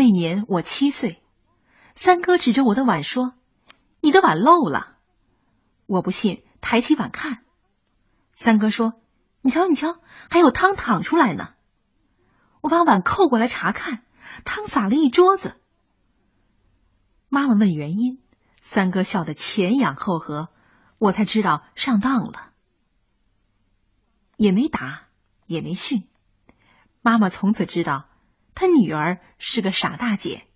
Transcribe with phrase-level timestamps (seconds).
[0.00, 1.22] 那年我七岁，
[1.94, 3.34] 三哥指着我的碗说
[4.00, 4.96] ：“你的碗漏了。”
[5.84, 7.44] 我不信，抬起碗看，
[8.32, 8.94] 三哥说
[9.44, 11.52] ：“你瞧，你瞧，还有汤淌出来呢。”
[12.62, 14.02] 我把碗扣过来查看，
[14.46, 15.60] 汤洒了一桌子。
[17.28, 18.22] 妈妈问原因，
[18.62, 20.48] 三哥笑得前仰后合，
[20.96, 22.52] 我才知道上当了，
[24.38, 25.08] 也没打，
[25.44, 26.08] 也没训。
[27.02, 28.06] 妈妈从此知道，
[28.60, 30.46] 他女儿是个傻大姐。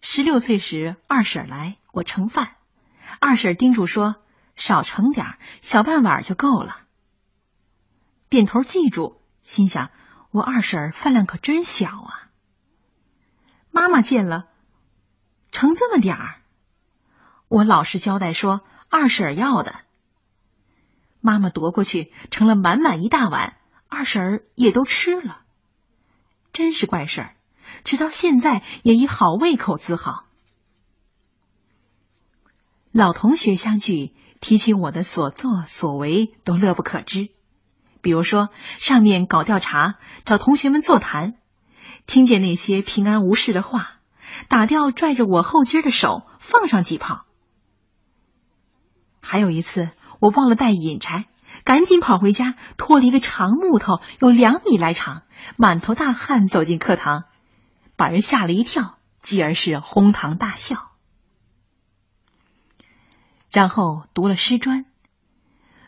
[0.00, 2.56] 十六岁时，二婶来，我盛饭，
[3.20, 4.16] 二婶叮嘱说
[4.56, 6.78] ：“少盛点小半碗就够了。”
[8.30, 9.90] 点头记住，心想：
[10.30, 12.30] 我二婶饭量可真小啊。
[13.70, 14.48] 妈妈见了。
[15.52, 16.40] 盛这么点儿，
[17.48, 19.74] 我老实交代说二婶要的。
[21.20, 25.42] 妈妈夺过去盛了满满一大碗，二婶也都吃了。
[26.60, 27.36] 真是怪事儿，
[27.84, 30.26] 直到现在也以好胃口自豪。
[32.92, 37.30] 老同学相聚，提起我的所作所为，都乐不可支。
[38.02, 39.94] 比如说，上面搞调查，
[40.26, 41.38] 找同学们座谈，
[42.04, 43.92] 听见那些平安无事的话。
[44.48, 47.24] 打掉拽着我后襟的手，放上几炮。
[49.22, 51.24] 还有一次，我忘了带引柴，
[51.64, 55.22] 赶紧跑回家，拖了一个长木头，有两米来长，
[55.56, 57.24] 满头大汗走进课堂，
[57.96, 60.90] 把人吓了一跳，继而是哄堂大笑。
[63.52, 64.86] 然后读了师专，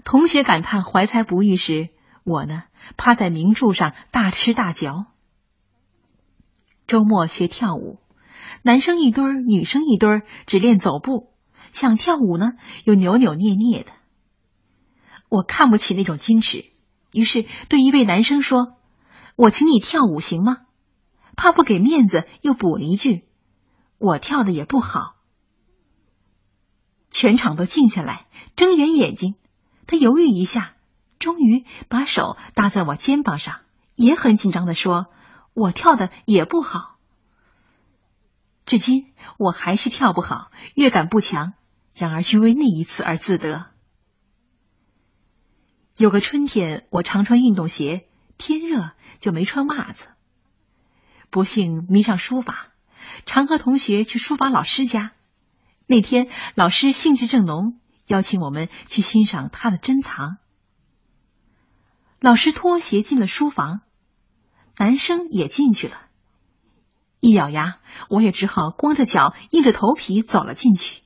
[0.04, 1.90] 同学感叹怀才不遇时，
[2.24, 2.64] 我呢
[2.96, 5.06] 趴在名著上大吃大嚼。
[6.86, 8.00] 周末学跳舞。
[8.64, 11.32] 男生一堆儿，女生一堆儿，只练走步。
[11.72, 12.52] 想跳舞呢，
[12.84, 13.92] 又扭扭捏捏的。
[15.32, 16.66] 我看不起那种矜持，
[17.10, 18.76] 于是对一位男生说
[19.34, 20.58] ：“我请你跳舞行吗？”
[21.38, 23.24] 怕不给面子，又补了一句
[23.96, 25.16] ：“我跳的也不好。”
[27.10, 28.26] 全场都静下来，
[28.56, 29.36] 睁圆眼睛。
[29.86, 30.74] 他犹豫一下，
[31.18, 33.60] 终于把手搭在我肩膀上，
[33.94, 35.06] 也很紧张的说
[35.54, 36.98] ：“我跳的也不好。”
[38.66, 41.54] 至今我还是跳不好，乐感不强。
[41.94, 43.71] 然而却为那一次而自得。
[45.96, 48.08] 有个春天，我常穿运动鞋，
[48.38, 50.08] 天热就没穿袜子。
[51.30, 52.68] 不幸迷上书法，
[53.26, 55.12] 常和同学去书法老师家。
[55.86, 60.38] 那天老师兴致正浓，邀请我们去欣赏他的珍藏。
[62.20, 63.82] 老师脱鞋进了书房，
[64.78, 65.96] 男生也进去了。
[67.20, 71.02] 一咬牙，我也只好光着脚，硬着头皮走了进去。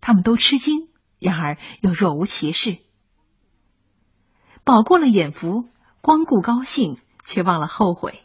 [0.00, 2.78] 他们都吃惊，然而又若无其事。
[4.68, 5.64] 饱过了眼福，
[6.02, 8.20] 光顾高兴，却忘了后悔。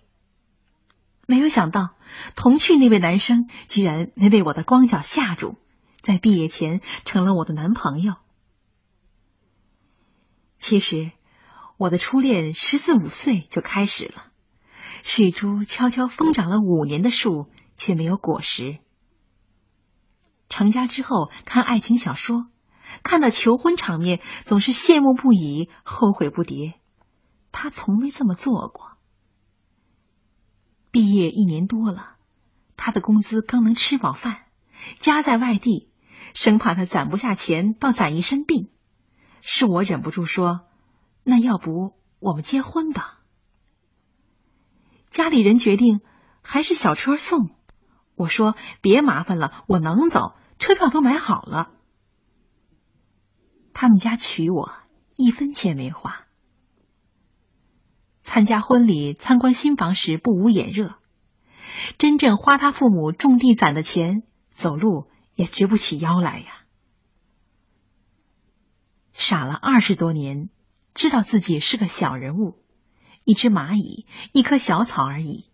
[1.25, 1.95] 没有想到，
[2.35, 5.55] 同去那位男生居然没被我的光脚吓住，
[6.01, 8.15] 在毕业前成了我的男朋友。
[10.57, 11.13] 其实，
[11.77, 14.25] 我的初恋十四五岁就开始了。
[15.01, 18.79] 是一株悄悄疯长了五年的树，却没有果实。
[20.49, 22.47] 成家之后看爱情小说，
[23.01, 26.73] 看到求婚场面，总是羡慕不已，后悔不迭。
[27.51, 28.91] 他从没这么做过。
[30.91, 32.17] 毕业一年多了，
[32.77, 34.43] 他的工资刚能吃饱饭，
[34.99, 35.89] 家在外地，
[36.35, 38.69] 生怕他攒不下钱，倒攒一身病。
[39.41, 40.67] 是我忍不住说
[41.23, 43.19] ：“那要不我们结婚吧？”
[45.09, 46.01] 家里人决定
[46.41, 47.49] 还是小车送，
[48.15, 51.71] 我说别麻烦了，我能走，车票都买好了。
[53.83, 54.71] 他们家娶我
[55.17, 56.25] 一分钱没花。
[58.22, 60.96] 参加婚礼、参观新房时不无眼热，
[61.97, 66.63] 真正花他父母种地攒的钱，走路也直不起腰来呀。
[69.11, 70.47] 傻了二十多年，
[70.93, 72.63] 知道自己是个小人物。
[73.25, 75.52] 一只蚂蚁，一棵小草而已。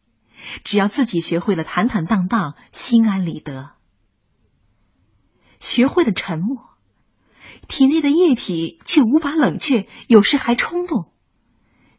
[0.63, 3.71] 只要自己学会了坦坦荡荡、心安理得，
[5.59, 6.68] 学会了沉默，
[7.69, 11.13] 体内的液体却无法冷却，有时还冲动，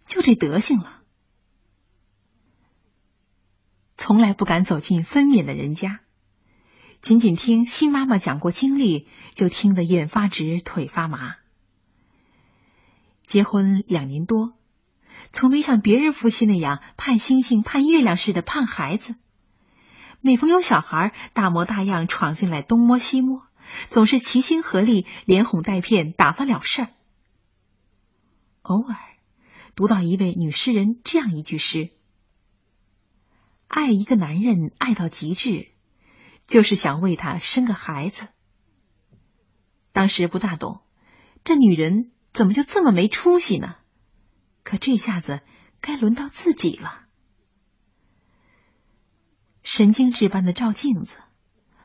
[0.07, 1.01] 就这德行了。
[3.97, 6.01] 从来不敢走进分娩的人家，
[7.01, 11.37] 仅仅听新妈妈讲过经历，就听得眼发直、腿发麻。
[13.25, 14.55] 结婚两年多。
[15.33, 19.15] 从没像别人夫妻那样盼星星盼月亮似的盼孩子。
[20.21, 23.47] 每逢有小孩大模大样闯进来东摸西摸，
[23.89, 26.91] 总是齐心合力连哄带骗打发了事儿。
[28.63, 28.97] 偶尔
[29.75, 31.91] 读到一位女诗人这样一句诗
[33.69, 35.69] ：“爱一个男人爱到极致，
[36.47, 38.29] 就是想为他生个孩子。
[39.93, 40.83] 当时不大懂，
[41.43, 43.77] 这女人怎么就这么没出息呢？
[44.63, 45.41] 可这下子
[45.81, 47.07] 该轮到自己了。
[49.63, 51.17] 神经质般的照镜子，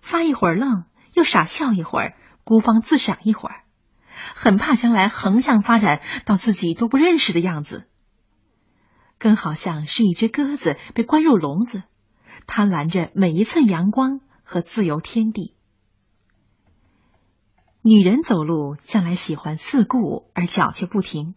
[0.02, 0.86] 发一会儿愣，
[1.26, 3.64] 傻笑一会儿，孤芳自赏一会儿，
[4.36, 7.88] 很怕将来横向发展到自己都不认识的样子。
[9.18, 11.84] 更好像是一只鸽子被关入笼子，
[12.48, 15.56] 贪婪着每一寸阳光和自由天地。
[17.82, 21.36] 女人走路向来喜欢四顾而脚却不停，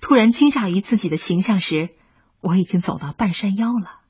[0.00, 1.94] 突然惊吓于自己的形象时，
[2.40, 4.00] 我已经走到半山腰了。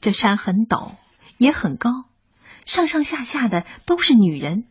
[0.00, 0.96] 这山很陡，
[1.38, 1.90] 也很高，
[2.68, 4.68] 上上下下的都是女人，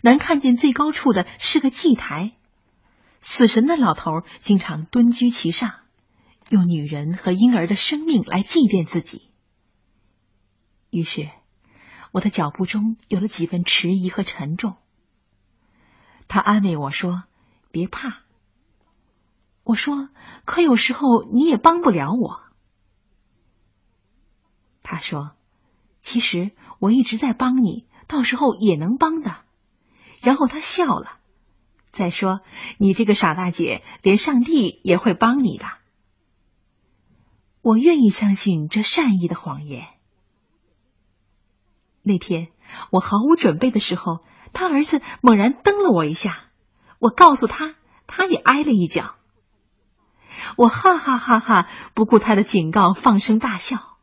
[0.00, 2.36] 能看见最高处的是个祭台，
[3.20, 5.74] 死神的老头经常蹲居其上，
[6.50, 9.28] 用女人和婴儿的生命来祭奠自己。
[10.90, 11.28] 于是，
[12.12, 14.76] 我的脚步中有了几分迟疑和沉重。
[16.28, 17.24] 他安慰我说
[17.72, 18.22] ：“别怕。”
[19.64, 20.10] 我说
[20.46, 22.44] ：“可有时候你也帮不了我。”
[24.84, 25.32] 他说
[26.06, 29.38] ：“其实我一直在帮你，到时候也能帮的。”
[30.22, 31.18] 然后他笑了。
[31.90, 32.42] 再说
[32.78, 35.66] ：“你这个傻大姐，连上帝也会帮你的。”
[37.60, 39.88] 我愿意相信这善意的谎言。
[42.02, 42.52] 那天
[42.92, 44.20] 我毫无准备的时候，
[44.52, 46.44] 他儿子猛然蹬了我一下，
[47.00, 47.74] 我告诉他，
[48.06, 49.16] 他也挨了一脚。
[50.56, 53.95] 我哈哈哈哈，不顾他的警告，放声大笑。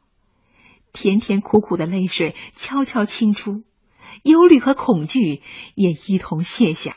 [0.93, 3.63] 甜甜苦苦的泪水悄悄倾出，
[4.21, 5.41] 忧虑和恐惧
[5.73, 6.91] 也一同卸下。